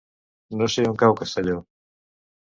No 0.61 0.69
sé 0.75 0.85
on 0.91 0.95
cau 1.01 1.13
Castelló. 1.19 1.59